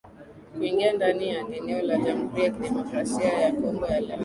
[0.57, 4.19] kuingia ndani ya eneo la Jamhuri ya Kidemokrasia ya Kongo ya leo